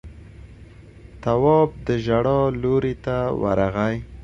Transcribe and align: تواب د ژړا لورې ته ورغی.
تواب 1.23 1.69
د 1.87 1.89
ژړا 2.05 2.39
لورې 2.61 2.93
ته 3.05 3.15
ورغی. 3.41 3.95